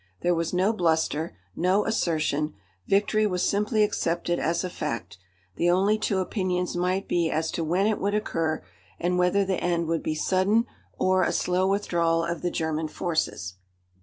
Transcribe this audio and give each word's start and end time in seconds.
There 0.21 0.33
was 0.33 0.51
no 0.51 0.73
bluster, 0.73 1.37
no 1.55 1.85
assertion; 1.85 2.55
victory 2.87 3.27
was 3.27 3.47
simply 3.47 3.83
accepted 3.83 4.39
as 4.39 4.63
a 4.63 4.69
fact; 4.71 5.19
the 5.57 5.69
only 5.69 5.99
two 5.99 6.17
opinions 6.17 6.75
might 6.75 7.07
be 7.07 7.29
as 7.29 7.51
to 7.51 7.63
when 7.63 7.85
it 7.85 7.99
would 8.01 8.15
occur, 8.15 8.63
and 8.99 9.19
whether 9.19 9.45
the 9.45 9.63
end 9.63 9.85
would 9.89 10.01
be 10.01 10.15
sudden 10.15 10.65
or 10.97 11.21
a 11.21 11.31
slow 11.31 11.67
withdrawal 11.67 12.23
of 12.25 12.41
the 12.41 12.49
German 12.49 12.87
forces. 12.87 13.57